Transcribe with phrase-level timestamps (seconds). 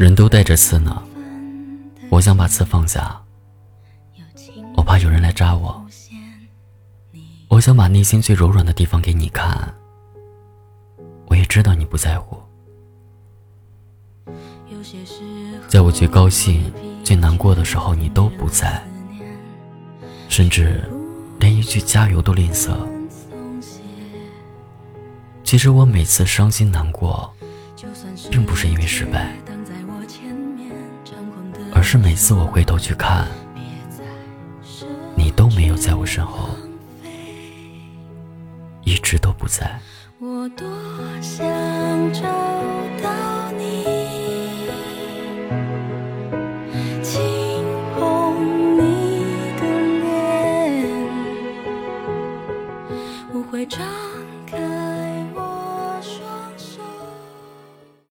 [0.00, 1.02] 人都带着刺呢，
[2.08, 3.20] 我想把刺放下，
[4.74, 5.86] 我怕有人来扎我。
[7.48, 9.74] 我想把内心最柔软的地方给你看，
[11.26, 12.38] 我也知道你不在乎。
[15.68, 16.72] 在我最高兴、
[17.04, 18.82] 最难过的时候，你都不在，
[20.30, 20.82] 甚至
[21.38, 22.74] 连一句加油都吝啬。
[25.44, 27.30] 其实我每次伤心难过，
[28.30, 29.34] 并不是因为失败，
[31.74, 33.26] 而是每次我回头去看，
[35.16, 36.50] 你都没有在我身后。
[38.82, 39.78] 一直都不在。
[40.18, 40.48] 我
[53.50, 53.80] 会张
[54.46, 55.19] 开。